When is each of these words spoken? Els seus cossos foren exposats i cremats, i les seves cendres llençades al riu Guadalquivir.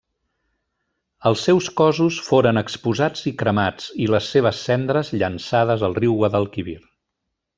Els 1.29 1.43
seus 1.49 1.67
cossos 1.81 2.17
foren 2.29 2.61
exposats 2.61 3.29
i 3.33 3.35
cremats, 3.43 3.91
i 4.07 4.09
les 4.15 4.31
seves 4.37 4.63
cendres 4.71 5.15
llençades 5.23 5.85
al 5.91 5.97
riu 6.03 6.19
Guadalquivir. 6.25 6.77